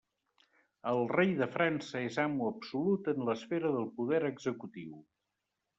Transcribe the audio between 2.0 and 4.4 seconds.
és amo absolut en l'esfera del poder